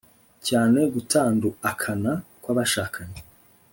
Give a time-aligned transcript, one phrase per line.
[0.47, 2.11] cyane gutanduakana
[2.43, 3.19] kw'abashakanye